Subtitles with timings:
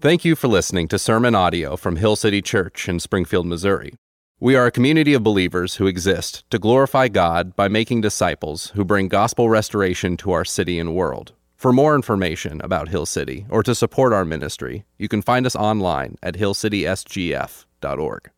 [0.00, 3.94] Thank you for listening to sermon audio from Hill City Church in Springfield, Missouri.
[4.38, 8.84] We are a community of believers who exist to glorify God by making disciples who
[8.84, 11.32] bring gospel restoration to our city and world.
[11.56, 15.56] For more information about Hill City or to support our ministry, you can find us
[15.56, 18.30] online at hillcitysgf.org.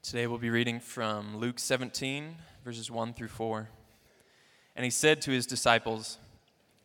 [0.00, 3.68] Today we'll be reading from Luke 17, verses 1 through 4.
[4.76, 6.18] And he said to his disciples,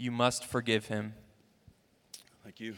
[0.00, 1.12] you must forgive him.
[2.42, 2.74] Thank you,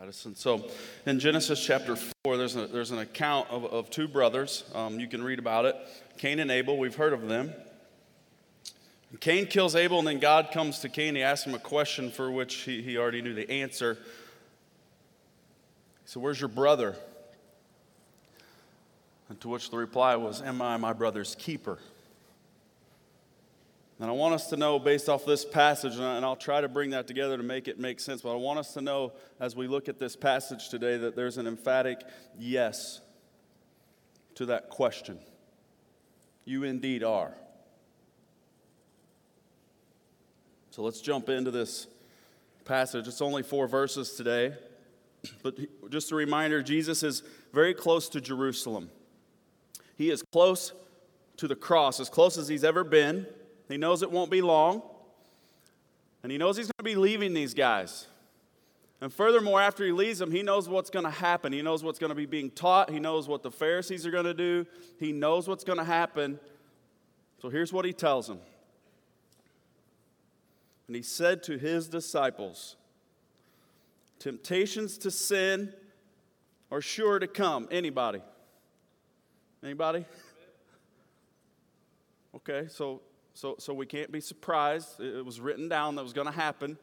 [0.00, 0.36] Addison.
[0.36, 0.70] So,
[1.04, 4.62] in Genesis chapter 4, there's, a, there's an account of, of two brothers.
[4.72, 5.74] Um, you can read about it
[6.18, 6.78] Cain and Abel.
[6.78, 7.52] We've heard of them.
[9.18, 11.16] Cain kills Abel, and then God comes to Cain.
[11.16, 13.94] He asks him a question for which he, he already knew the answer.
[13.94, 14.00] He
[16.04, 16.94] said, Where's your brother?
[19.28, 21.78] And to which the reply was, Am I my brother's keeper?
[24.00, 26.90] And I want us to know, based off this passage, and I'll try to bring
[26.90, 29.66] that together to make it make sense, but I want us to know as we
[29.66, 32.00] look at this passage today that there's an emphatic
[32.38, 33.02] yes
[34.36, 35.18] to that question.
[36.46, 37.34] You indeed are.
[40.70, 41.86] So let's jump into this
[42.64, 43.06] passage.
[43.06, 44.54] It's only four verses today,
[45.42, 45.58] but
[45.90, 48.88] just a reminder Jesus is very close to Jerusalem.
[49.98, 50.72] He is close
[51.36, 53.26] to the cross, as close as he's ever been.
[53.70, 54.82] He knows it won't be long.
[56.22, 58.08] And he knows he's going to be leaving these guys.
[59.00, 61.52] And furthermore, after he leaves them, he knows what's going to happen.
[61.52, 62.90] He knows what's going to be being taught.
[62.90, 64.66] He knows what the Pharisees are going to do.
[64.98, 66.38] He knows what's going to happen.
[67.40, 68.40] So here's what he tells them.
[70.88, 72.76] And he said to his disciples,
[74.18, 75.72] Temptations to sin
[76.70, 77.68] are sure to come.
[77.70, 78.20] Anybody?
[79.62, 80.04] Anybody?
[82.32, 83.00] Okay, so
[83.34, 85.00] so, so we can't be surprised.
[85.00, 86.78] It was written down that was going to happen.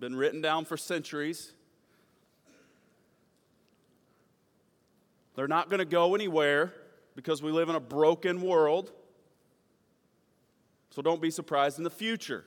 [0.00, 1.52] Been written down for centuries.
[5.36, 6.72] They're not going to go anywhere
[7.16, 8.92] because we live in a broken world.
[10.90, 12.44] So don't be surprised in the future.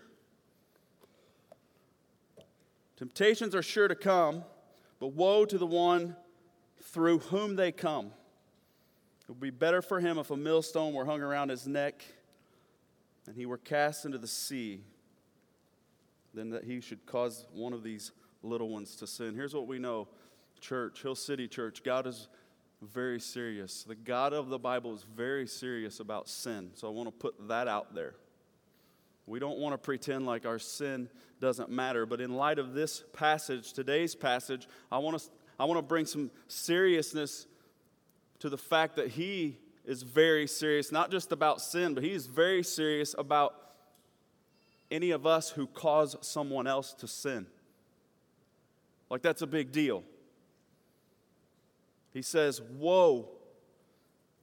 [2.96, 4.44] Temptations are sure to come,
[5.00, 6.16] but woe to the one
[6.82, 8.08] through whom they come.
[8.08, 12.06] It would be better for him if a millstone were hung around his neck
[13.28, 14.82] and he were cast into the sea,
[16.34, 18.12] then that he should cause one of these
[18.42, 19.36] little ones to sin.
[19.36, 20.08] Here's what we know
[20.60, 22.30] church, Hill City Church, God is
[22.82, 23.84] very serious.
[23.84, 26.72] The God of the Bible is very serious about sin.
[26.76, 28.16] So I want to put that out there.
[29.26, 31.10] We don't want to pretend like our sin
[31.42, 35.80] doesn't matter, but in light of this passage, today's passage, I want to, I want
[35.80, 37.46] to bring some seriousness
[38.40, 42.62] to the fact that He is very serious, not just about sin, but he's very
[42.62, 43.56] serious about
[44.92, 47.48] any of us who cause someone else to sin.
[49.10, 50.04] Like, that's a big deal.
[52.12, 53.30] He says, Woe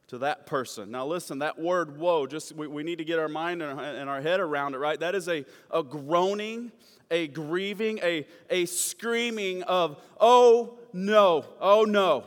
[0.09, 0.91] to that person.
[0.91, 3.85] Now, listen, that word woe, just we, we need to get our mind and our,
[3.85, 4.99] and our head around it, right?
[5.01, 6.73] That is a, a groaning,
[7.11, 12.25] a grieving, a, a screaming of, oh no, oh no.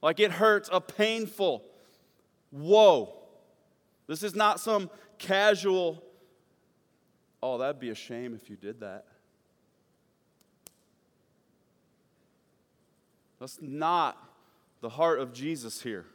[0.00, 1.64] Like it hurts, a painful,
[2.50, 3.14] Whoa.
[4.06, 6.02] This is not some casual,
[7.42, 9.06] oh, that'd be a shame if you did that.
[13.38, 14.18] That's not
[14.80, 16.06] the heart of Jesus here.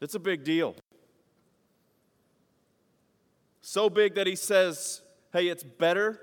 [0.00, 0.74] It's a big deal.
[3.60, 6.20] So big that he says, hey, it's better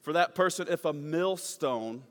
[0.00, 2.02] for that person if a millstone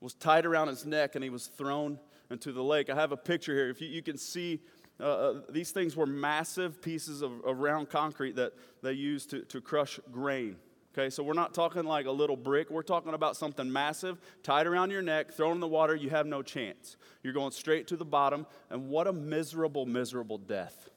[0.00, 1.98] was tied around his neck and he was thrown
[2.30, 2.90] into the lake.
[2.90, 3.70] I have a picture here.
[3.70, 4.60] If you, you can see
[5.02, 8.52] uh, uh, these things were massive pieces of, of round concrete that
[8.82, 10.56] they used to, to crush grain.
[10.92, 12.70] Okay, so we're not talking like a little brick.
[12.70, 15.96] We're talking about something massive, tied around your neck, thrown in the water.
[15.96, 16.96] You have no chance.
[17.22, 18.46] You're going straight to the bottom.
[18.70, 20.90] And what a miserable, miserable death.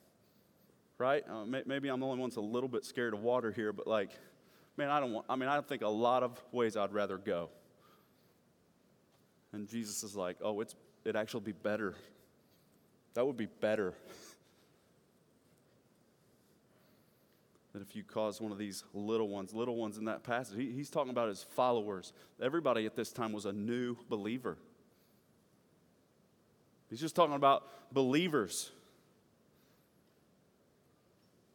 [0.97, 1.23] Right?
[1.27, 3.73] Uh, may, maybe I'm the only one that's a little bit scared of water here,
[3.73, 4.11] but like,
[4.77, 7.49] man, I don't want, I mean, I think a lot of ways I'd rather go.
[9.51, 10.75] And Jesus is like, oh, it's,
[11.05, 11.95] it'd actually be better
[13.15, 13.95] that would be better.
[17.75, 20.71] than if you cause one of these little ones, little ones in that passage, he,
[20.71, 22.13] he's talking about his followers.
[22.41, 24.57] Everybody at this time was a new believer.
[26.89, 28.71] He's just talking about believers.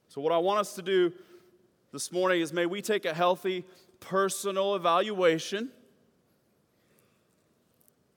[0.09, 1.11] So, what I want us to do
[1.91, 3.65] this morning is may we take a healthy
[4.01, 5.71] personal evaluation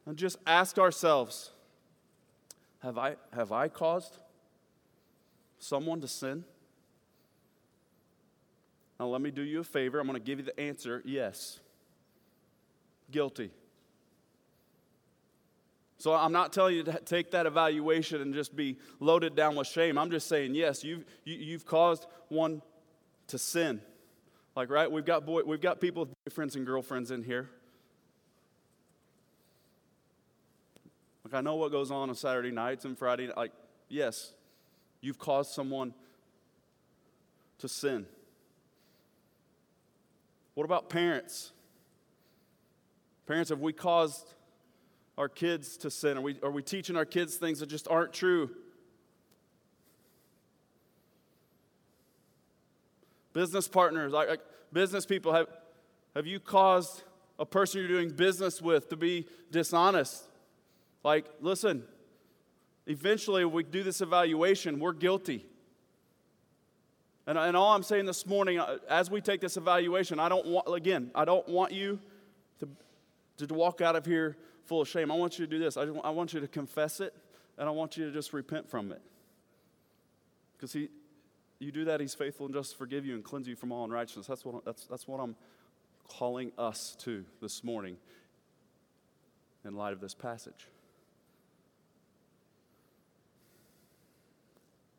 [0.05, 1.51] and just ask ourselves
[2.83, 4.17] have I, have I caused
[5.57, 6.43] someone to sin?
[8.99, 9.99] Now, let me do you a favor.
[9.99, 11.59] I'm going to give you the answer yes.
[13.09, 13.51] Guilty.
[15.97, 19.67] So I'm not telling you to take that evaluation and just be loaded down with
[19.67, 19.97] shame.
[19.97, 22.61] I'm just saying, yes, you've, you, have you have caused one
[23.27, 23.81] to sin.
[24.55, 24.91] Like, right?
[24.91, 27.49] We've got, boy, we've got people with boyfriends and girlfriends in here.
[31.33, 33.27] Like, I know what goes on on Saturday nights and Friday.
[33.35, 33.51] Like,
[33.89, 34.33] yes,
[35.01, 35.95] you've caused someone
[37.57, 38.05] to sin.
[40.53, 41.51] What about parents?
[43.25, 44.27] Parents, have we caused
[45.17, 46.19] our kids to sin?
[46.19, 48.51] Are we, are we teaching our kids things that just aren't true?
[53.33, 54.41] Business partners, like, like
[54.71, 55.47] business people, have,
[56.15, 57.01] have you caused
[57.39, 60.25] a person you're doing business with to be dishonest?
[61.03, 61.83] Like, listen,
[62.87, 65.45] eventually we do this evaluation, we're guilty.
[67.25, 70.45] And, and all I'm saying this morning, uh, as we take this evaluation, I don't
[70.45, 71.99] want, again, I don't want you
[72.59, 75.11] to, to walk out of here full of shame.
[75.11, 75.77] I want you to do this.
[75.77, 77.13] I, just, I want you to confess it,
[77.57, 79.01] and I want you to just repent from it.
[80.57, 80.89] Because he,
[81.59, 83.85] you do that, he's faithful and just to forgive you and cleanse you from all
[83.85, 84.27] unrighteousness.
[84.27, 85.35] That's what, that's, that's what I'm
[86.09, 87.95] calling us to this morning
[89.65, 90.67] in light of this passage.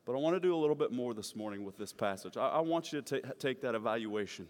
[0.04, 2.36] But I want to do a little bit more this morning with this passage.
[2.36, 4.46] I, I want you to take that evaluation.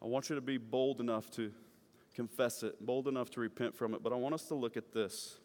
[0.00, 1.50] I want you to be bold enough to
[2.14, 4.02] confess it, bold enough to repent from it.
[4.02, 5.38] But I want us to look at this.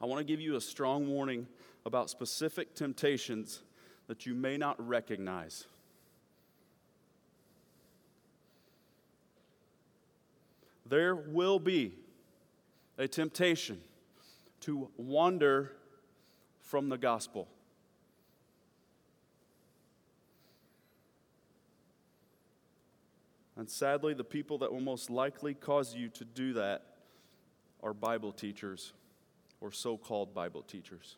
[0.00, 1.46] I want to give you a strong warning
[1.86, 3.62] about specific temptations
[4.08, 5.66] that you may not recognize.
[10.84, 11.92] There will be
[12.96, 13.80] a temptation
[14.60, 15.72] to wander
[16.68, 17.48] from the gospel.
[23.56, 26.84] And sadly, the people that will most likely cause you to do that
[27.82, 28.92] are Bible teachers
[29.62, 31.16] or so called Bible teachers.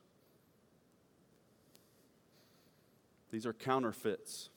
[3.32, 4.50] These are counterfeits,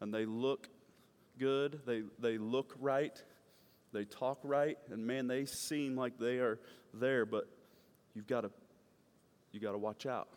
[0.00, 0.68] and they look
[1.38, 3.22] good, they, they look right,
[3.92, 6.58] they talk right, and man, they seem like they are
[6.92, 7.48] there, but
[8.14, 8.50] you've got to
[9.56, 10.28] you got to watch out.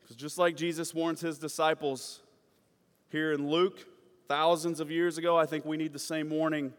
[0.00, 2.20] Because just like Jesus warns his disciples
[3.10, 3.86] here in Luke,
[4.28, 6.72] thousands of years ago, I think we need the same warning.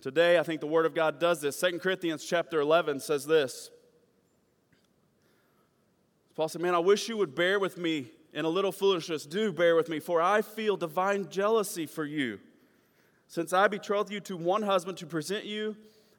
[0.00, 1.60] Today, I think the Word of God does this.
[1.60, 3.70] 2 Corinthians chapter 11 says this.
[6.34, 9.26] Paul said, Man, I wish you would bear with me in a little foolishness.
[9.26, 12.40] Do bear with me, for I feel divine jealousy for you
[13.26, 15.76] since I betrothed you to one husband to present you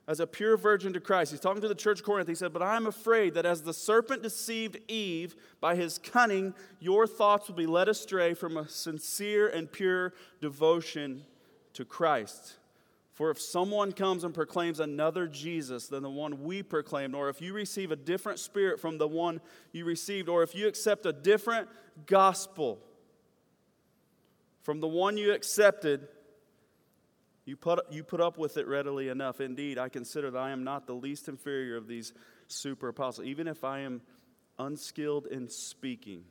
[0.08, 1.32] as a pure virgin to Christ.
[1.32, 2.28] He's talking to the church of Corinth.
[2.28, 6.54] He said, But I am afraid that as the serpent deceived Eve by his cunning,
[6.80, 11.24] your thoughts will be led astray from a sincere and pure devotion
[11.74, 12.56] to Christ.
[13.14, 17.42] For if someone comes and proclaims another Jesus than the one we proclaimed, or if
[17.42, 19.40] you receive a different spirit from the one
[19.72, 21.70] you received, or if you accept a different
[22.06, 22.78] gospel
[24.64, 26.08] from the one you accepted,
[27.46, 29.40] you put, you put up with it readily enough.
[29.40, 32.12] Indeed, I consider that I am not the least inferior of these
[32.48, 33.28] super apostles.
[33.28, 34.02] Even if I am
[34.58, 36.24] unskilled in speaking,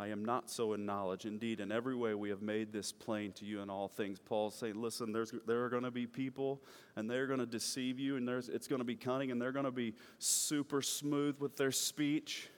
[0.00, 1.24] I am not so in knowledge.
[1.24, 4.18] Indeed, in every way we have made this plain to you in all things.
[4.18, 6.60] Paul's saying, listen, there's, there are going to be people
[6.96, 9.52] and they're going to deceive you and there's, it's going to be cunning and they're
[9.52, 12.48] going to be super smooth with their speech.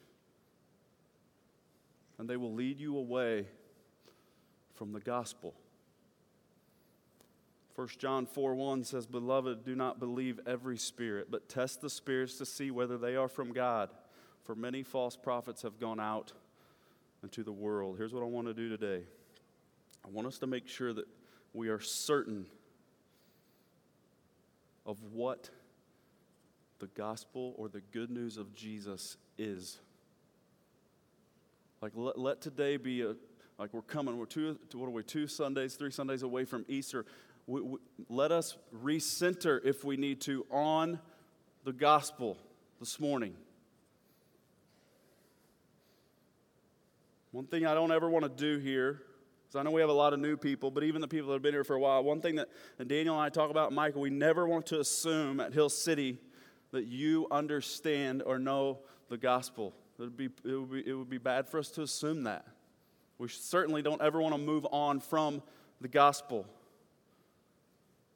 [2.18, 3.46] And they will lead you away
[4.74, 5.52] from the gospel.
[7.76, 12.38] 1 John 4 1 says, Beloved, do not believe every spirit, but test the spirits
[12.38, 13.90] to see whether they are from God.
[14.44, 16.32] For many false prophets have gone out
[17.22, 17.96] into the world.
[17.98, 19.04] Here's what I want to do today
[20.04, 21.06] I want us to make sure that
[21.52, 22.46] we are certain
[24.86, 25.50] of what
[26.78, 29.78] the gospel or the good news of Jesus is.
[31.82, 33.16] Like, let, let today be a,
[33.58, 37.04] like we're coming, we're two, what are we, two Sundays, three Sundays away from Easter
[37.46, 40.98] we, we, let us recenter, if we need to, on
[41.64, 42.36] the gospel
[42.80, 43.34] this morning.
[47.32, 49.02] One thing I don't ever want to do here,
[49.44, 51.34] because I know we have a lot of new people, but even the people that
[51.34, 52.48] have been here for a while, one thing that
[52.88, 56.18] Daniel and I talk about, Michael, we never want to assume at Hill City
[56.72, 59.74] that you understand or know the gospel.
[59.98, 62.44] It would be, it would be, it would be bad for us to assume that.
[63.18, 65.42] We certainly don't ever want to move on from
[65.80, 66.46] the gospel.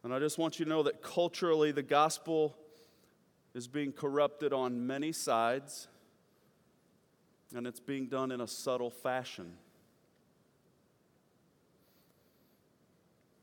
[0.03, 2.57] And I just want you to know that culturally, the gospel
[3.55, 5.89] is being corrupted on many sides,
[7.55, 9.55] and it's being done in a subtle fashion.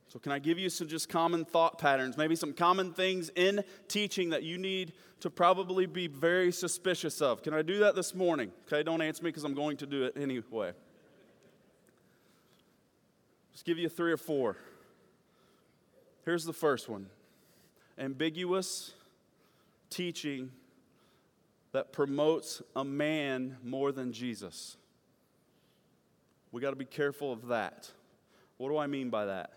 [0.07, 3.63] So, can I give you some just common thought patterns, maybe some common things in
[3.87, 7.43] teaching that you need to probably be very suspicious of?
[7.43, 8.51] Can I do that this morning?
[8.65, 10.71] Okay, don't answer me because I'm going to do it anyway.
[13.51, 14.55] Just give you three or four.
[16.27, 17.05] Here's the first one
[17.97, 18.91] ambiguous
[19.89, 20.51] teaching
[21.71, 24.75] that promotes a man more than Jesus.
[26.51, 27.89] We got to be careful of that.
[28.57, 29.53] What do I mean by that?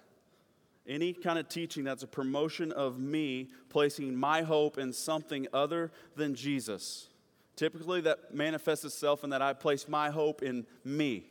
[0.86, 5.90] Any kind of teaching that's a promotion of me placing my hope in something other
[6.14, 7.08] than Jesus.
[7.56, 11.24] Typically, that manifests itself in that I place my hope in me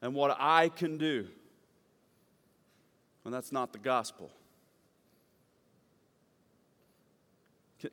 [0.00, 1.26] and what I can do.
[3.24, 4.30] And that's not the gospel.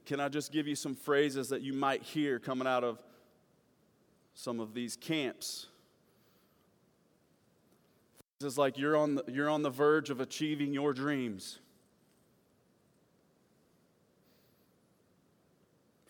[0.05, 3.01] Can I just give you some phrases that you might hear coming out of
[4.35, 5.67] some of these camps?
[8.39, 11.59] Phrases like you're on the, you're on the verge of achieving your dreams.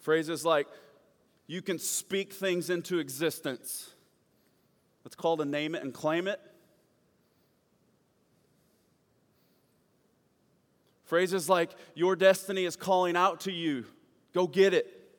[0.02, 0.68] Phrases like
[1.48, 3.92] you can speak things into existence.
[5.06, 6.40] It's called a name it and claim it.
[11.10, 13.86] Phrases like, Your destiny is calling out to you,
[14.32, 15.10] go get it.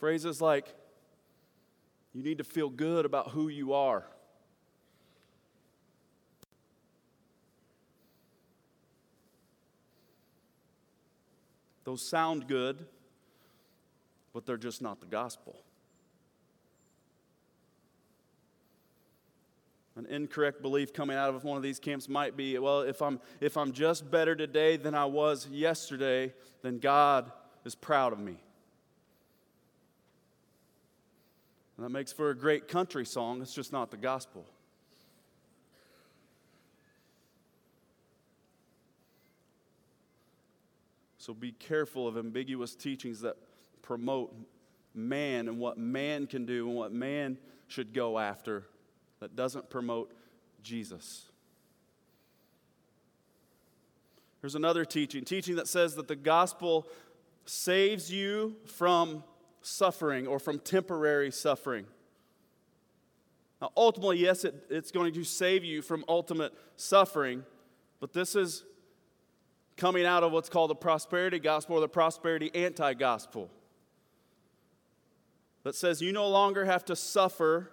[0.00, 0.74] Phrases like,
[2.12, 4.04] You need to feel good about who you are.
[11.84, 12.84] Those sound good,
[14.32, 15.62] but they're just not the gospel.
[20.00, 23.20] An incorrect belief coming out of one of these camps might be well, if I'm,
[23.38, 27.30] if I'm just better today than I was yesterday, then God
[27.66, 28.38] is proud of me.
[31.76, 34.46] And that makes for a great country song, it's just not the gospel.
[41.18, 43.36] So be careful of ambiguous teachings that
[43.82, 44.34] promote
[44.94, 47.36] man and what man can do and what man
[47.68, 48.64] should go after
[49.20, 50.12] that doesn't promote
[50.62, 51.26] Jesus.
[54.40, 56.86] Here's another teaching teaching that says that the gospel
[57.44, 59.22] saves you from
[59.62, 61.86] suffering or from temporary suffering.
[63.60, 67.44] Now, ultimately, yes, it, it's going to save you from ultimate suffering,
[68.00, 68.64] but this is
[69.76, 73.50] coming out of what's called the prosperity gospel or the prosperity anti gospel
[75.62, 77.70] that says you no longer have to suffer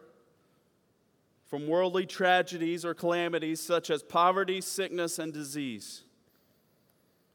[1.48, 6.04] from worldly tragedies or calamities such as poverty, sickness, and disease.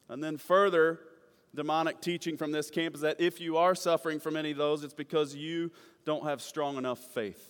[0.09, 1.01] And then further,
[1.55, 4.85] demonic teaching from this camp is that if you are suffering from any of those,
[4.85, 5.71] it's because you
[6.05, 7.49] don't have strong enough faith.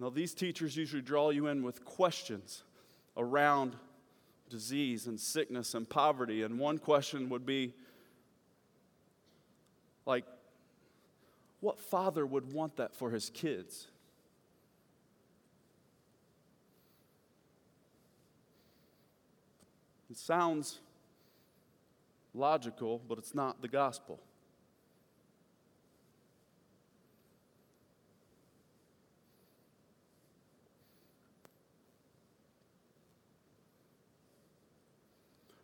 [0.00, 2.64] Now, these teachers usually draw you in with questions
[3.16, 3.76] around
[4.50, 6.42] disease and sickness and poverty.
[6.42, 7.72] And one question would be
[10.04, 10.24] like,
[11.64, 13.88] what father would want that for his kids?
[20.10, 20.80] It sounds
[22.34, 24.20] logical, but it's not the gospel.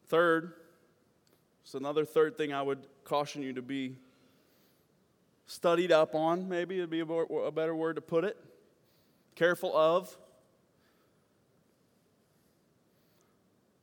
[0.08, 0.54] Third,
[1.62, 3.96] so another third thing I would caution you to be
[5.50, 8.36] studied up on, maybe it'd be a better word to put it,
[9.34, 10.16] careful of,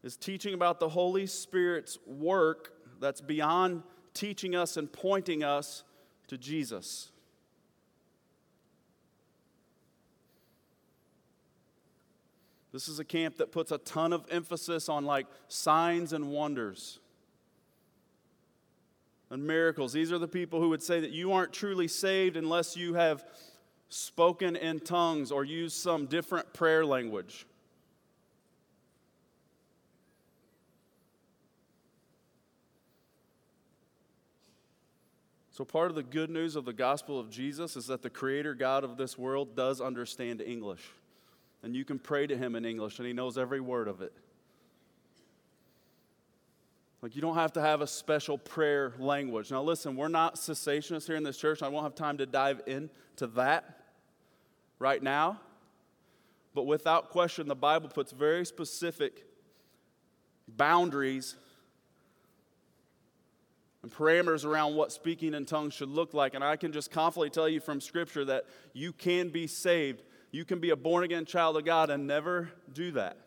[0.01, 2.71] is teaching about the Holy Spirit's work
[3.01, 3.83] that's beyond
[4.13, 5.83] teaching us and pointing us
[6.29, 7.11] to Jesus.
[12.71, 17.01] This is a camp that puts a ton of emphasis on like signs and wonders.
[19.29, 19.93] And miracles.
[19.93, 23.25] These are the people who would say that you aren't truly saved unless you have
[23.89, 27.45] spoken in tongues or used some different prayer language.
[35.51, 38.53] So, part of the good news of the gospel of Jesus is that the creator
[38.53, 40.83] God of this world does understand English.
[41.63, 44.13] And you can pray to him in English, and he knows every word of it.
[47.01, 49.51] Like, you don't have to have a special prayer language.
[49.51, 51.61] Now, listen, we're not cessationists here in this church.
[51.61, 53.83] I won't have time to dive into that
[54.79, 55.39] right now.
[56.55, 59.25] But without question, the Bible puts very specific
[60.47, 61.35] boundaries
[63.83, 66.33] and parameters around what speaking in tongues should look like.
[66.33, 70.01] And I can just confidently tell you from Scripture that you can be saved.
[70.31, 73.17] You can be a born again child of God and never do that.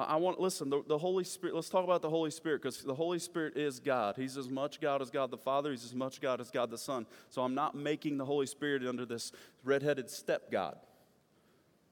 [0.00, 2.94] I want, listen, the, the, Holy Spirit, let's talk about the Holy Spirit because the
[2.94, 4.16] Holy Spirit is God.
[4.16, 6.78] He's as much God as God the Father, He's as much God as God the
[6.78, 7.06] Son.
[7.30, 9.32] So I'm not making the Holy Spirit under this
[9.64, 10.76] redheaded step God.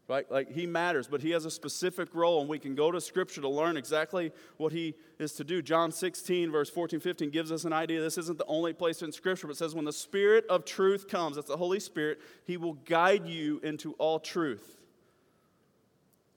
[0.09, 0.31] Right?
[0.31, 3.41] Like He matters, but He has a specific role, and we can go to Scripture
[3.41, 5.63] to learn exactly what He is to do.
[5.63, 8.01] John 16, verse 14, 15 gives us an idea.
[8.01, 11.09] This isn't the only place in Scripture, but it says, When the Spirit of truth
[11.09, 14.76] comes, that's the Holy Spirit, He will guide you into all truth.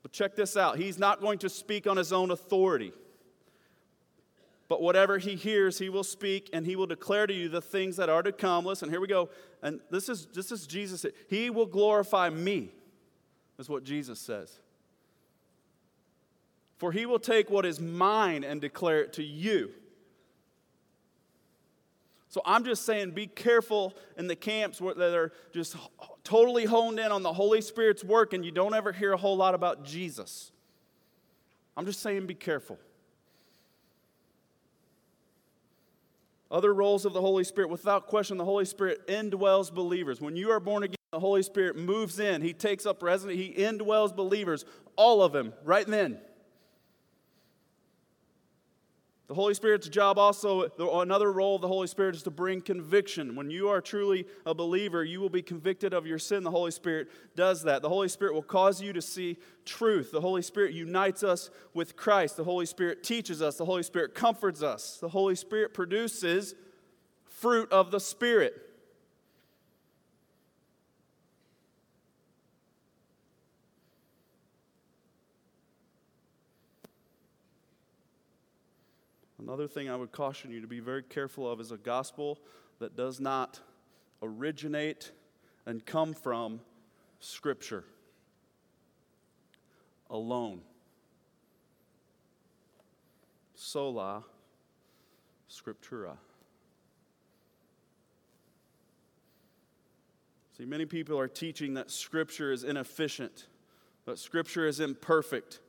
[0.01, 2.93] But check this out He's not going to speak on his own authority.
[4.67, 7.97] But whatever he hears, he will speak and he will declare to you the things
[7.97, 8.65] that are to come.
[8.65, 9.29] Listen, here we go.
[9.63, 11.07] And this is, this is Jesus.
[11.27, 12.69] He will glorify me,
[13.57, 14.59] is what Jesus says.
[16.77, 19.71] For he will take what is mine and declare it to you.
[22.29, 25.75] So I'm just saying, be careful in the camps where that are just
[26.23, 29.35] totally honed in on the Holy Spirit's work and you don't ever hear a whole
[29.35, 30.51] lot about Jesus.
[31.75, 32.77] I'm just saying, be careful.
[36.51, 40.21] Other roles of the Holy Spirit, without question, the Holy Spirit indwells believers.
[40.21, 42.43] When you are born again, the Holy Spirit moves in.
[42.43, 43.39] He takes up residence.
[43.39, 44.65] He indwells believers,
[44.95, 46.19] all of them, right then.
[49.29, 53.35] The Holy Spirit's job also, another role of the Holy Spirit is to bring conviction.
[53.35, 56.43] When you are truly a believer, you will be convicted of your sin.
[56.43, 57.83] The Holy Spirit does that.
[57.83, 60.11] The Holy Spirit will cause you to see truth.
[60.11, 62.37] The Holy Spirit unites us with Christ.
[62.37, 63.55] The Holy Spirit teaches us.
[63.55, 64.97] The Holy Spirit comforts us.
[64.99, 66.55] The Holy Spirit produces
[67.23, 68.55] fruit of the Spirit.
[79.49, 82.37] Another thing I would caution you to be very careful of is a gospel
[82.77, 83.59] that does not
[84.21, 85.11] originate
[85.65, 86.59] and come from
[87.19, 87.83] Scripture
[90.07, 90.61] alone.
[93.55, 94.23] Sola
[95.49, 96.15] Scriptura.
[100.59, 103.47] See, many people are teaching that Scripture is inefficient,
[104.05, 105.59] that Scripture is imperfect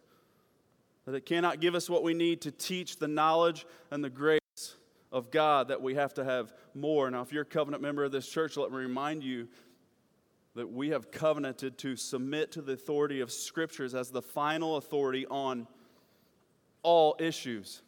[1.10, 4.40] that it cannot give us what we need to teach the knowledge and the grace
[5.12, 7.10] of God, that we have to have more.
[7.10, 9.48] Now, if you're a covenant member of this church, let me remind you
[10.54, 15.26] that we have covenanted to submit to the authority of scriptures as the final authority
[15.26, 15.66] on
[16.82, 17.82] all issues.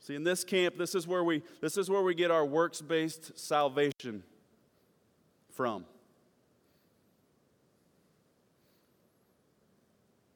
[0.00, 2.82] See, in this camp, this is where we, this is where we get our works
[2.82, 4.22] based salvation
[5.50, 5.86] from.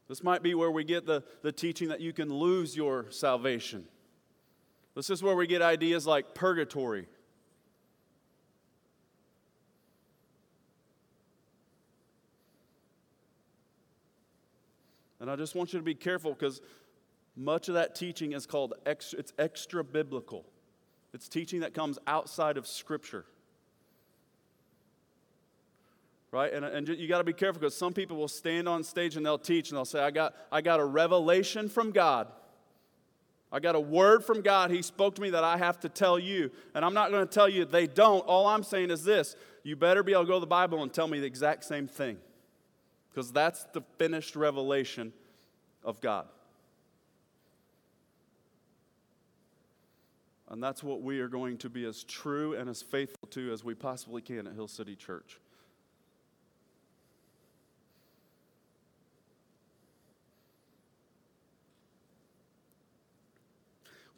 [0.08, 3.86] This might be where we get the, the teaching that you can lose your salvation.
[4.94, 7.06] This is where we get ideas like purgatory.
[15.20, 16.62] And I just want you to be careful because
[17.36, 20.46] much of that teaching is called extra, it's extra biblical.
[21.12, 23.26] It's teaching that comes outside of Scripture
[26.30, 26.52] right?
[26.52, 29.24] And, and you got to be careful because some people will stand on stage and
[29.24, 32.28] they'll teach and they'll say I got, I got a revelation from god.
[33.50, 34.70] I got a word from god.
[34.70, 36.50] He spoke to me that i have to tell you.
[36.74, 38.20] And i'm not going to tell you they don't.
[38.20, 39.36] All i'm saying is this.
[39.62, 41.86] You better be able to go to the bible and tell me the exact same
[41.86, 42.18] thing
[43.10, 45.12] because that's the finished revelation
[45.82, 46.26] of god.
[50.50, 53.64] And that's what we are going to be as true and as faithful to as
[53.64, 55.38] we possibly can at hill city church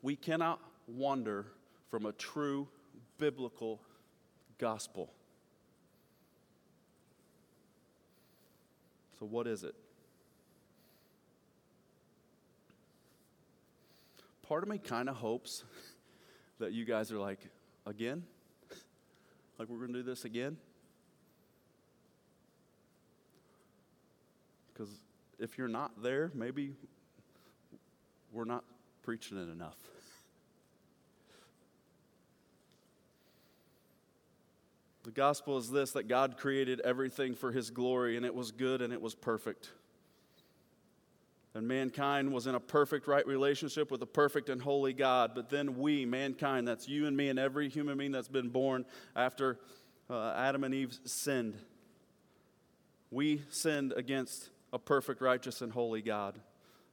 [0.03, 1.47] We cannot wander
[1.91, 2.69] from a true
[3.19, 3.81] biblical
[4.59, 5.13] gospel.
[9.19, 9.75] So, what is it?
[14.49, 15.65] Part of me kind of hopes
[16.59, 17.41] that you guys are like,
[17.87, 18.25] again?
[19.59, 20.57] Like, we're going to do this again?
[24.73, 24.89] Because
[25.39, 26.73] if you're not there, maybe
[28.33, 28.65] we're not
[29.03, 29.77] preaching it enough.
[35.03, 38.83] The gospel is this that God created everything for his glory, and it was good
[38.83, 39.71] and it was perfect.
[41.55, 45.33] And mankind was in a perfect, right relationship with a perfect and holy God.
[45.35, 48.85] But then we, mankind, that's you and me and every human being that's been born
[49.17, 49.59] after
[50.09, 51.57] uh, Adam and Eve sinned,
[53.11, 56.39] we sinned against a perfect, righteous, and holy God.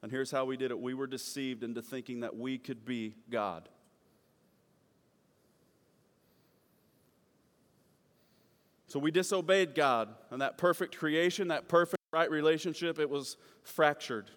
[0.01, 3.15] And here's how we did it we were deceived into thinking that we could be
[3.29, 3.69] God.
[8.89, 14.31] So we disobeyed God, and that perfect creation, that perfect right relationship, it was fractured.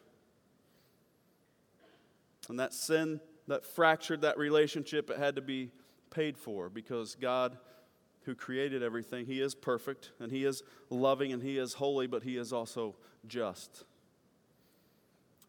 [2.49, 3.21] And that sin
[3.51, 5.71] that fractured that relationship, it had to be
[6.11, 7.59] paid for because God,
[8.23, 12.23] who created everything, He is perfect and He is loving and He is holy, but
[12.23, 12.97] He is also
[13.27, 13.85] just.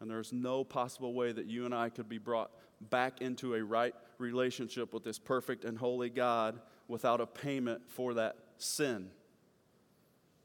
[0.02, 2.50] And there's no possible way that you and I could be brought
[2.90, 8.14] back into a right relationship with this perfect and holy God without a payment for
[8.14, 9.10] that sin.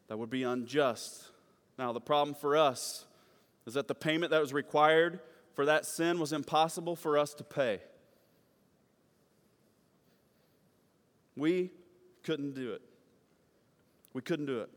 [0.09, 1.31] That would be unjust.
[1.79, 3.07] Now, the problem for us
[3.65, 5.21] is that the payment that was required
[5.55, 7.79] for that sin was impossible for us to pay.
[11.35, 11.71] We
[12.21, 12.83] couldn't do it.
[14.13, 14.69] We couldn't do it.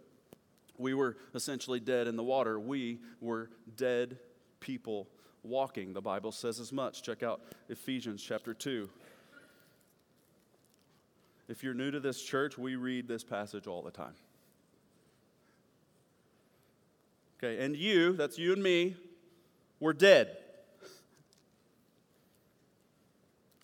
[0.79, 2.59] We were essentially dead in the water.
[2.59, 4.17] We were dead
[4.61, 5.09] people
[5.43, 5.93] walking.
[5.93, 7.03] The Bible says as much.
[7.03, 8.89] Check out Ephesians chapter 2.
[11.49, 14.15] If you're new to this church, we read this passage all the time.
[17.39, 18.95] Okay, and you, that's you and me,
[19.81, 20.37] were dead.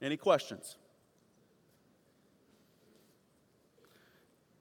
[0.00, 0.76] Any questions?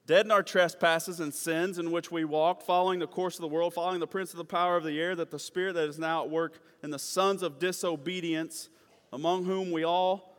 [0.06, 3.48] Dead in our trespasses and sins in which we walked, following the course of the
[3.48, 5.98] world, following the prince of the power of the air, that the spirit that is
[5.98, 8.68] now at work in the sons of disobedience,
[9.12, 10.32] among whom we all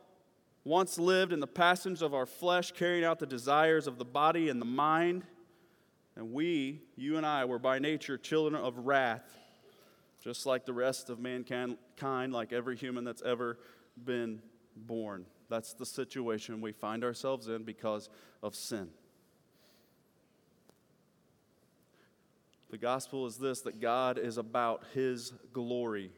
[0.63, 4.47] once lived in the passions of our flesh, carrying out the desires of the body
[4.47, 5.23] and the mind.
[6.15, 9.37] And we, you and I, were by nature children of wrath,
[10.23, 11.77] just like the rest of mankind,
[12.31, 13.59] like every human that's ever
[14.01, 14.41] been
[14.77, 15.25] born.
[15.49, 18.09] That's the situation we find ourselves in because
[18.41, 18.89] of sin.
[22.69, 26.11] The gospel is this that God is about His glory.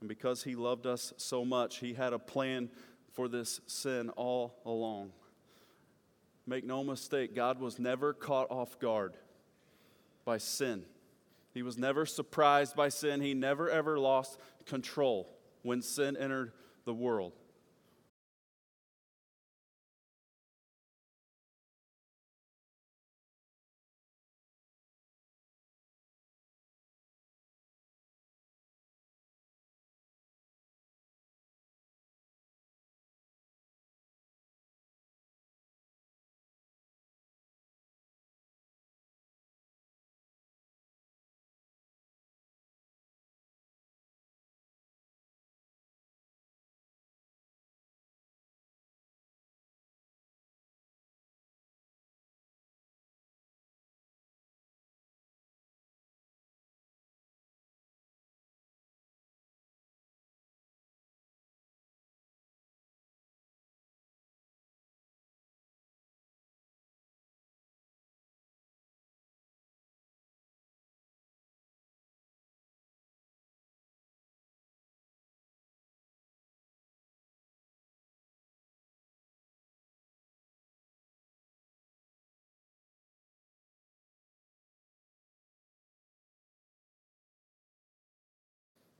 [0.00, 2.70] And because He loved us so much, He had a plan
[3.12, 5.12] for this sin all along.
[6.46, 9.16] Make no mistake, God was never caught off guard
[10.24, 10.84] by sin.
[11.54, 13.20] He was never surprised by sin.
[13.20, 15.28] He never ever lost control
[15.62, 16.52] when sin entered
[16.84, 17.32] the world.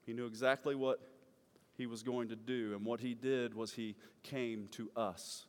[0.06, 1.00] He knew exactly what
[1.76, 5.46] he was going to do, and what he did was he came to us.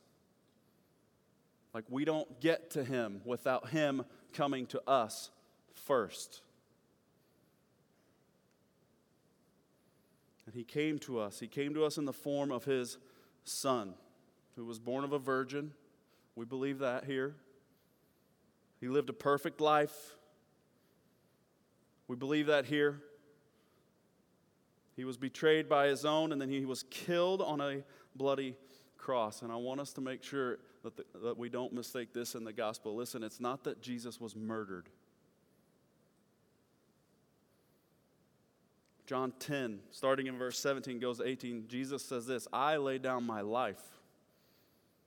[1.72, 5.30] Like we don't get to him without him coming to us
[5.74, 6.40] first.
[10.46, 11.38] And he came to us.
[11.38, 12.98] He came to us in the form of his
[13.44, 13.94] son,
[14.54, 15.72] who was born of a virgin.
[16.34, 17.34] We believe that here.
[18.80, 20.16] He lived a perfect life.
[22.08, 23.02] We believe that here.
[24.96, 27.82] He was betrayed by his own, and then he was killed on a
[28.14, 28.56] bloody
[28.96, 29.42] cross.
[29.42, 32.44] And I want us to make sure that, the, that we don't mistake this in
[32.44, 32.96] the gospel.
[32.96, 34.88] Listen, it's not that Jesus was murdered.
[39.06, 41.68] John 10, starting in verse 17, goes to 18.
[41.68, 43.80] Jesus says this I lay down my life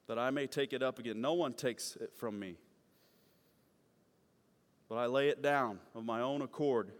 [0.07, 1.19] that I may take it up again.
[1.19, 2.55] No one takes it from me,
[4.87, 6.91] but I lay it down of my own accord.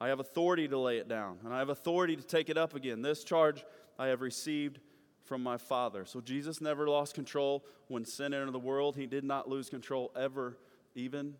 [0.00, 2.74] I have authority to lay it down, and I have authority to take it up
[2.74, 3.02] again.
[3.02, 3.64] This charge
[3.98, 4.78] I have received
[5.24, 6.04] from my Father.
[6.04, 8.96] So Jesus never lost control when sin entered the world.
[8.96, 10.56] He did not lose control ever,
[10.94, 11.34] even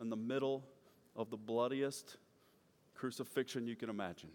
[0.00, 0.64] in the middle
[1.16, 2.16] of the bloodiest
[2.94, 4.30] crucifixion you can imagine.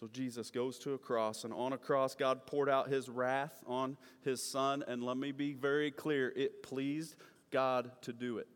[0.00, 3.62] So Jesus goes to a cross, and on a cross, God poured out his wrath
[3.66, 4.82] on his son.
[4.88, 7.16] And let me be very clear it pleased
[7.50, 8.48] God to do it.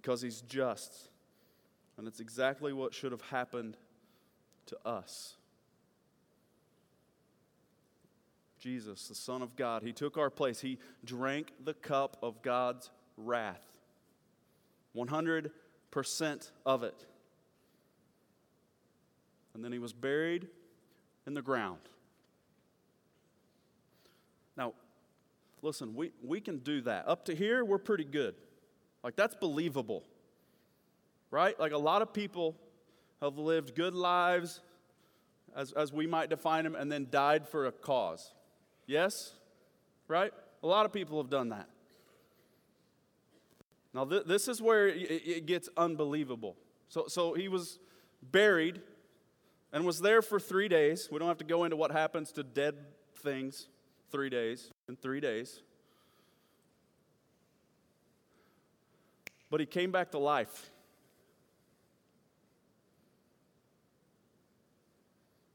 [0.00, 1.10] Because he's just.
[1.96, 3.76] And it's exactly what should have happened
[4.66, 5.34] to us.
[8.60, 10.60] Jesus, the Son of God, he took our place.
[10.60, 13.64] He drank the cup of God's wrath.
[14.96, 15.50] 100%
[16.64, 17.06] of it.
[19.54, 20.46] And then he was buried
[21.26, 21.80] in the ground.
[24.56, 24.74] Now,
[25.62, 27.08] listen, we, we can do that.
[27.08, 28.36] Up to here, we're pretty good.
[29.08, 30.04] Like, that's believable
[31.30, 31.58] right?
[31.58, 32.56] Like a lot of people
[33.20, 34.60] have lived good lives,
[35.56, 38.32] as, as we might define them, and then died for a cause.
[38.86, 39.32] Yes?
[40.06, 40.32] Right?
[40.62, 41.68] A lot of people have done that.
[43.92, 46.56] Now, th- this is where it, it gets unbelievable.
[46.88, 47.78] So, so he was
[48.22, 48.80] buried
[49.72, 51.08] and was there for three days.
[51.10, 52.76] We don't have to go into what happens to dead
[53.22, 53.68] things
[54.10, 55.62] three days, in three days.
[59.50, 60.70] But he came back to life.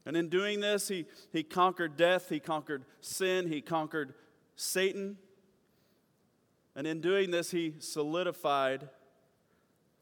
[0.06, 4.14] And in doing this, he, he conquered death, he conquered sin, he conquered
[4.56, 5.16] Satan.
[6.76, 8.88] And in doing this, he solidified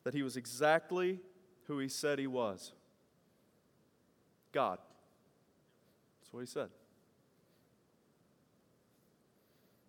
[0.05, 1.21] that he was exactly
[1.67, 2.73] who he said he was
[4.53, 4.79] God.
[6.21, 6.69] That's what he said.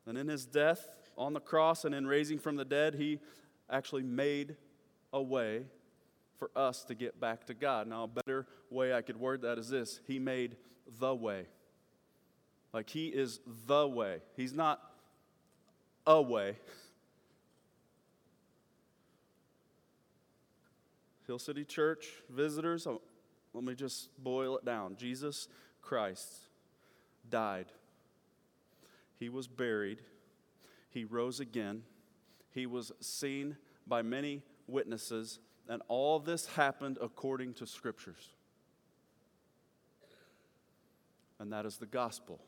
[0.06, 0.88] And in his death
[1.18, 3.20] on the cross and in raising from the dead, he
[3.70, 4.56] actually made
[5.12, 5.64] a way
[6.38, 7.88] for us to get back to God.
[7.88, 10.58] Now, a better way I could word that is this He made
[11.00, 11.46] the way.
[12.74, 14.20] Like, He is the way.
[14.36, 14.82] He's not
[16.06, 16.58] a way.
[21.28, 23.02] Hill City Church visitors, oh,
[23.54, 24.98] let me just boil it down.
[24.98, 25.48] Jesus
[25.82, 26.28] Christ
[27.30, 27.68] died,
[29.20, 30.00] He was buried,
[30.90, 31.84] He rose again,
[32.54, 38.30] He was seen by many witnesses and all this happened according to scriptures.
[41.40, 42.42] And that is the gospel.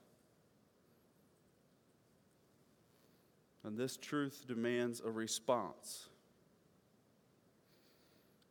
[3.63, 6.09] And this truth demands a response.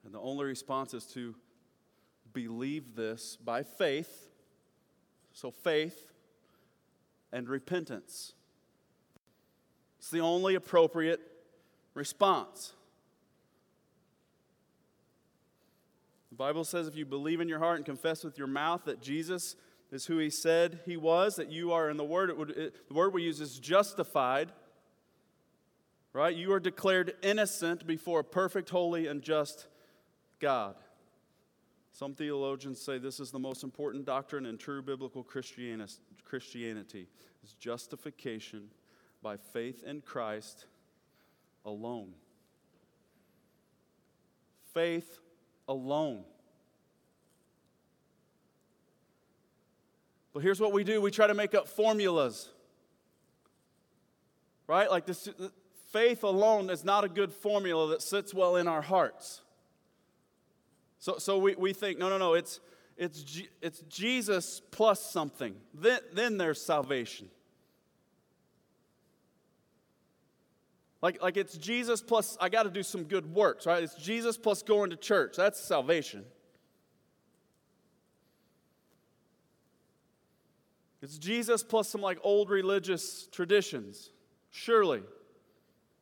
[0.05, 1.35] And the only response is to
[2.33, 4.29] believe this by faith.
[5.33, 6.13] So, faith
[7.33, 8.35] and repentance.
[9.99, 11.34] It's the only appropriate
[11.95, 12.73] response.
[16.31, 19.01] The Bible says if you believe in your heart and confess with your mouth that
[19.01, 19.55] Jesus
[19.93, 22.89] is who he said he was, that you are in the word, it would, it,
[22.89, 24.51] the word we use is justified.
[26.13, 26.35] Right?
[26.35, 29.67] You are declared innocent before a perfect, holy, and just
[30.41, 30.75] God.
[31.93, 37.07] Some theologians say this is the most important doctrine in true biblical Christianity
[37.45, 38.71] is justification
[39.23, 40.67] by faith in Christ
[41.65, 42.13] alone.
[44.73, 45.21] Faith
[45.69, 46.25] alone.
[50.33, 52.51] But here's what we do we try to make up formulas.
[54.67, 54.91] Right?
[54.91, 55.29] Like this
[55.93, 59.43] faith alone is not a good formula that sits well in our hearts.
[60.99, 62.61] So, so we, we think, no, no, no, it's,
[62.97, 65.55] it's, it's Jesus plus something.
[65.73, 67.29] Then, then there's salvation.
[71.05, 73.83] Like, like it's Jesus plus, I got to do some good works, right?
[73.83, 75.37] It's Jesus plus going to church.
[75.37, 76.25] That's salvation.
[81.03, 84.13] It's Jesus plus some like old religious traditions.
[84.51, 85.03] Surely.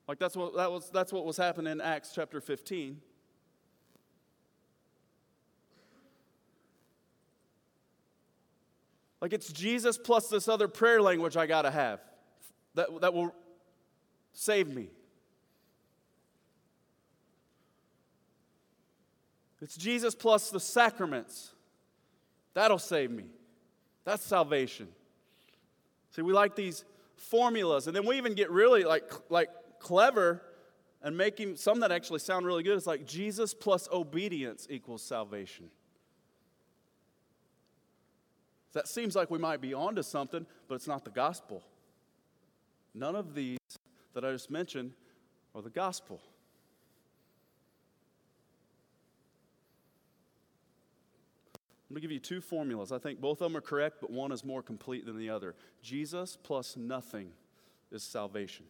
[0.06, 3.00] Like that's what that was that's what was happening in Acts chapter 15.
[9.20, 11.98] Like it's Jesus plus this other prayer language I got to have
[12.76, 13.34] that, that will
[14.32, 14.88] Save me.
[19.60, 21.52] It's Jesus plus the sacraments.
[22.54, 23.26] That'll save me.
[24.04, 24.88] That's salvation.
[26.10, 26.84] See, we like these
[27.16, 30.42] formulas, and then we even get really like, like clever
[31.02, 32.76] and making some that actually sound really good.
[32.76, 35.70] It's like Jesus plus obedience equals salvation.
[38.72, 41.62] That seems like we might be onto something, but it's not the gospel.
[42.94, 43.58] None of these
[44.14, 44.92] that I just mentioned
[45.54, 46.20] are the gospel.
[51.88, 52.90] I'm going to give you two formulas.
[52.90, 55.54] I think both of them are correct, but one is more complete than the other.
[55.82, 57.32] Jesus plus nothing
[57.90, 58.64] is salvation.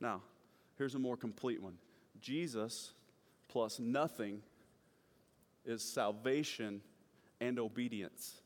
[0.00, 0.22] Now,
[0.76, 1.78] here's a more complete one
[2.20, 2.92] Jesus
[3.48, 4.42] plus nothing
[5.64, 6.80] is salvation
[7.40, 8.40] and obedience.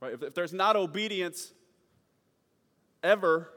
[0.00, 0.12] Right?
[0.12, 1.52] If, if there's not obedience
[3.02, 3.50] ever,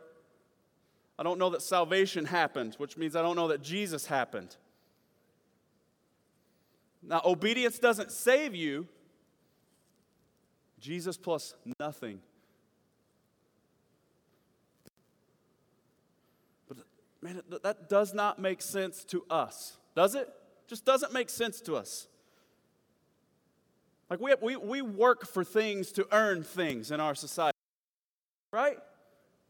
[1.18, 4.56] I don't know that salvation happened, which means I don't know that Jesus happened.
[7.04, 8.88] Now, obedience doesn't save you.
[10.80, 12.22] Jesus plus nothing.
[16.68, 16.78] But
[17.22, 20.28] man, that does not make sense to us, does it?
[20.68, 22.08] Just doesn't make sense to us.
[24.12, 27.58] Like we, we, we work for things to earn things in our society,
[28.52, 28.78] right?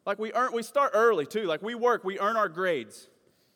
[0.06, 1.46] Like we earn, we start early too.
[1.46, 3.08] Like we work, we earn our grades.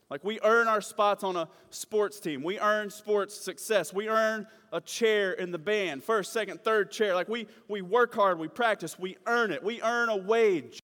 [0.10, 2.42] Like we earn our spots on a sports team.
[2.42, 3.94] We earn sports success.
[3.94, 7.14] We earn a chair in the band, first, second, third chair.
[7.14, 9.64] Like we, we work hard, we practice, we earn it.
[9.64, 10.80] We earn a wage.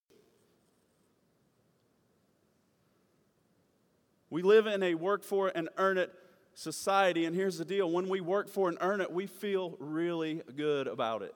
[4.29, 6.13] We live in a work for it and earn it
[6.53, 7.25] society.
[7.25, 10.87] And here's the deal when we work for and earn it, we feel really good
[10.87, 11.35] about it.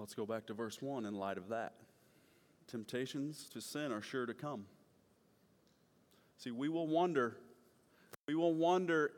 [0.00, 1.74] Let's go back to verse 1 in light of that.
[2.66, 4.64] Temptations to sin are sure to come.
[6.38, 7.36] See, we will wonder,
[8.26, 9.12] We will wander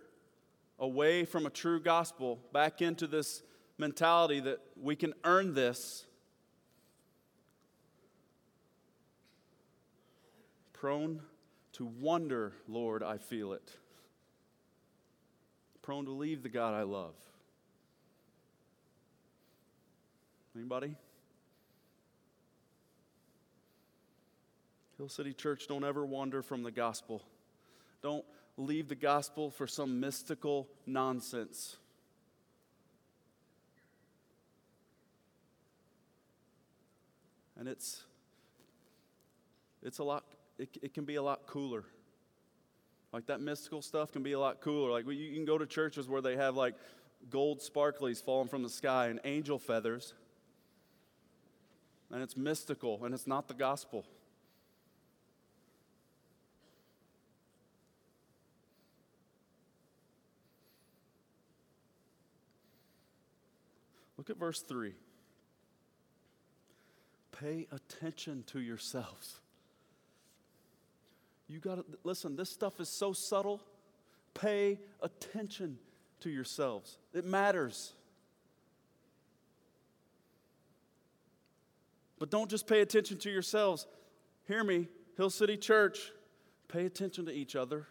[0.78, 3.42] away from a true gospel back into this
[3.78, 6.06] mentality that we can earn this.
[10.72, 11.20] Prone
[11.74, 13.76] to wonder, Lord, I feel it.
[15.80, 17.14] Prone to leave the God I love.
[20.54, 20.94] Anybody?
[24.98, 27.22] Hill City Church, don't ever wander from the gospel.
[28.02, 28.24] Don't
[28.66, 31.76] leave the gospel for some mystical nonsense.
[37.58, 38.02] And it's
[39.82, 40.24] it's a lot
[40.58, 41.84] it, it can be a lot cooler.
[43.12, 44.90] Like that mystical stuff can be a lot cooler.
[44.90, 46.74] Like you can go to churches where they have like
[47.30, 50.14] gold sparklies falling from the sky and angel feathers
[52.12, 54.04] and it's mystical and it's not the gospel.
[64.16, 64.94] Look at verse 3.
[67.32, 69.40] Pay attention to yourselves.
[71.48, 73.60] You got to listen, this stuff is so subtle.
[74.34, 75.78] Pay attention
[76.20, 76.98] to yourselves.
[77.12, 77.92] It matters.
[82.18, 83.86] But don't just pay attention to yourselves.
[84.46, 86.12] Hear me, Hill City Church,
[86.68, 87.86] pay attention to each other.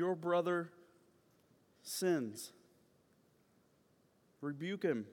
[0.00, 0.70] Your brother
[1.82, 2.52] sins,
[4.40, 5.04] rebuke him.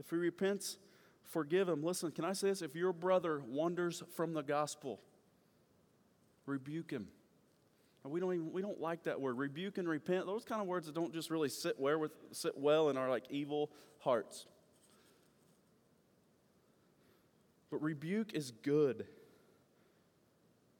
[0.00, 0.78] If he repents,
[1.22, 1.84] forgive him.
[1.84, 2.60] Listen, can I say this?
[2.60, 4.98] If your brother wanders from the gospel,
[6.44, 7.06] rebuke him.
[8.04, 9.38] We don't even, we don't like that word.
[9.38, 12.58] Rebuke and repent, those kind of words that don't just really sit where with sit
[12.58, 14.46] well in our like evil hearts.
[17.70, 19.06] But rebuke is good.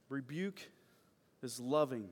[0.09, 0.69] Rebuke
[1.45, 2.09] is loving.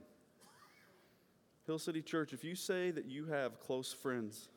[1.71, 4.49] Hill City Church, if you say that you have close friends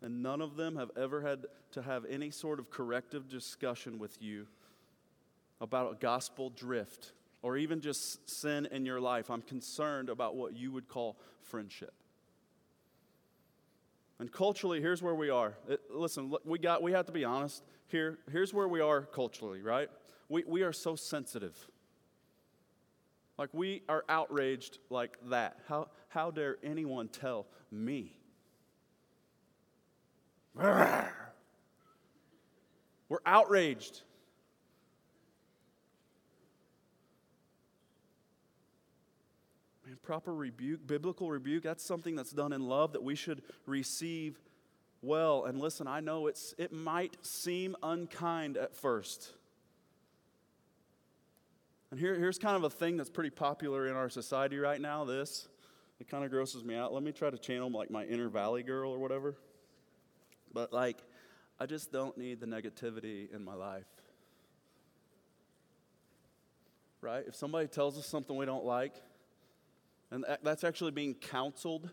[0.00, 4.22] and none of them have ever had to have any sort of corrective discussion with
[4.22, 4.46] you
[5.60, 7.12] about a gospel drift,
[7.42, 9.30] or even just sin in your life.
[9.30, 11.92] I'm concerned about what you would call friendship.
[14.18, 15.52] And culturally, here's where we are.
[15.68, 17.62] It, listen, we, got, we have to be honest.
[17.88, 19.90] Here, here's where we are culturally, right?
[20.30, 21.54] We, we are so sensitive.
[23.36, 25.58] Like, we are outraged like that.
[25.68, 28.12] How, how dare anyone tell me?
[30.54, 31.10] We're
[33.26, 34.02] outraged.
[39.84, 44.38] Man, proper rebuke, biblical rebuke, that's something that's done in love that we should receive
[45.02, 45.46] well.
[45.46, 49.32] And listen, I know it's, it might seem unkind at first.
[51.90, 55.04] And here, here's kind of a thing that's pretty popular in our society right now
[55.04, 55.48] this.
[56.00, 56.92] It kind of grosses me out.
[56.92, 59.36] Let me try to channel like my inner valley girl or whatever.
[60.52, 60.98] But like,
[61.58, 63.86] I just don't need the negativity in my life.
[67.00, 67.24] Right?
[67.26, 68.94] If somebody tells us something we don't like,
[70.10, 71.90] and that's actually being counseled.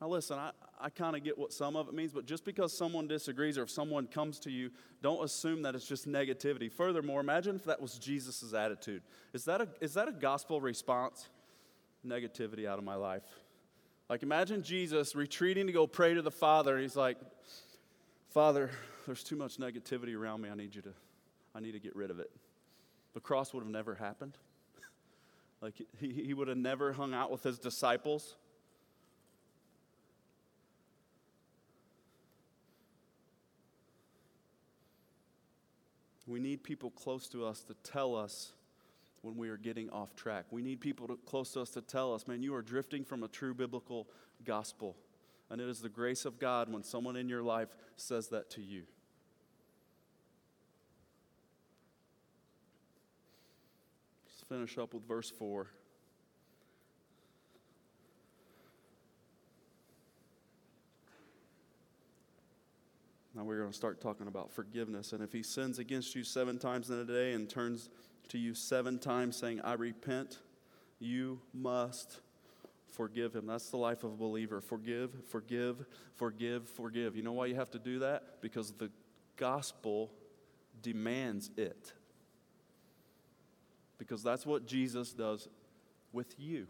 [0.00, 0.50] Now, listen, I,
[0.80, 3.62] I kind of get what some of it means, but just because someone disagrees or
[3.62, 4.70] if someone comes to you,
[5.02, 6.72] don't assume that it's just negativity.
[6.72, 9.02] Furthermore, imagine if that was Jesus' attitude.
[9.32, 11.28] Is that, a, is that a gospel response?
[12.06, 13.22] Negativity out of my life.
[14.08, 16.78] Like, imagine Jesus retreating to go pray to the Father.
[16.78, 17.16] He's like,
[18.30, 18.70] Father,
[19.06, 20.50] there's too much negativity around me.
[20.50, 20.92] I need you to,
[21.54, 22.30] I need to get rid of it.
[23.14, 24.36] The cross would have never happened.
[25.62, 28.34] like, he, he would have never hung out with his disciples.
[36.26, 38.52] We need people close to us to tell us
[39.22, 40.46] when we are getting off track.
[40.50, 43.22] We need people to, close to us to tell us, man, you are drifting from
[43.22, 44.08] a true biblical
[44.44, 44.96] gospel.
[45.48, 48.60] And it is the grace of God when someone in your life says that to
[48.60, 48.82] you.
[54.26, 55.68] Let's finish up with verse 4.
[63.34, 65.12] Now we're going to start talking about forgiveness.
[65.12, 67.88] And if he sins against you seven times in a day and turns
[68.32, 70.38] to you seven times saying, I repent,
[70.98, 72.20] you must
[72.88, 73.46] forgive him.
[73.46, 74.62] That's the life of a believer.
[74.62, 75.84] Forgive, forgive,
[76.16, 77.14] forgive, forgive.
[77.14, 78.40] You know why you have to do that?
[78.40, 78.90] Because the
[79.36, 80.10] gospel
[80.80, 81.92] demands it.
[83.98, 85.46] Because that's what Jesus does
[86.10, 86.68] with you.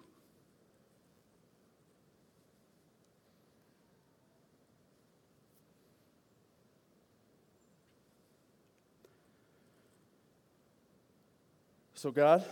[12.02, 12.44] So, God,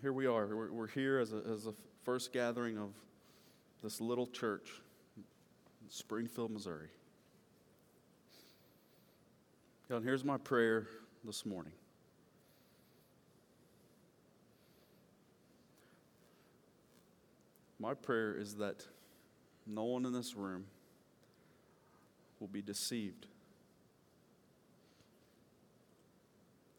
[0.00, 0.46] here we are.
[0.46, 2.88] We're, we're here as a, as a first gathering of
[3.82, 4.70] this little church
[5.18, 6.88] in Springfield, Missouri.
[9.90, 10.86] God, here's my prayer
[11.22, 11.74] this morning.
[17.78, 18.86] My prayer is that
[19.66, 20.64] no one in this room
[22.40, 23.26] will be deceived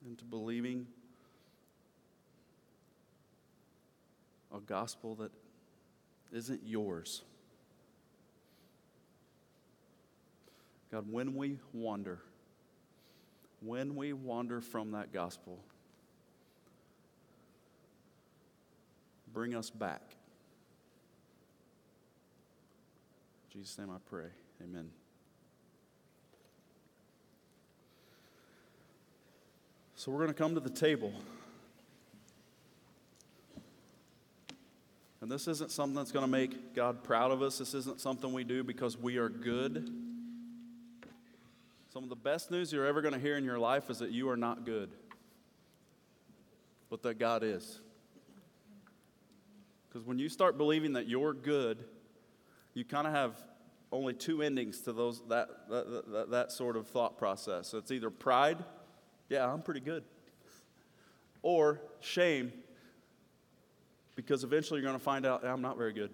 [0.10, 0.88] into believing
[4.54, 5.32] a gospel that
[6.34, 7.22] isn't yours.
[10.92, 12.18] God, when we wander,
[13.62, 15.60] when we wander from that gospel,
[19.32, 20.02] bring us back.
[23.54, 24.30] In Jesus' name I pray.
[24.64, 24.90] Amen.
[30.00, 31.12] So we're going to come to the table.
[35.20, 37.58] And this isn't something that's going to make God proud of us.
[37.58, 39.94] This isn't something we do because we are good.
[41.92, 44.12] Some of the best news you're ever going to hear in your life is that
[44.12, 44.90] you are not good,
[46.90, 47.82] but that God is.
[49.90, 51.84] Because when you start believing that you're good,
[52.74, 53.36] you kind of have
[53.92, 57.68] only two endings to those, that, that, that, that sort of thought process.
[57.68, 58.64] So it's either pride
[59.30, 60.04] yeah, I'm pretty good.
[61.42, 62.52] Or shame,
[64.16, 66.10] because eventually you're going to find out I'm not very good.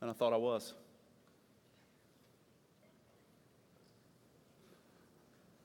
[0.00, 0.74] And I thought I was.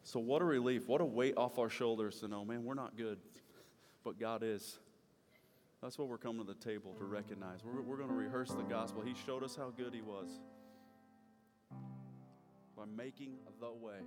[0.04, 2.96] So, what a relief, what a weight off our shoulders to know, man, we're not
[2.96, 3.18] good,
[4.04, 4.78] but God is.
[5.82, 7.60] That's what we're coming to the table to recognize.
[7.64, 9.02] We're, we're going to rehearse the gospel.
[9.02, 10.30] He showed us how good He was
[12.78, 13.98] by making the way.